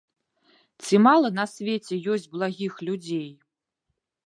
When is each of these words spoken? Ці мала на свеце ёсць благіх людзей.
Ці 0.85 0.95
мала 1.07 1.29
на 1.41 1.45
свеце 1.51 1.95
ёсць 2.15 2.27
благіх 2.39 2.73
людзей. 2.91 3.31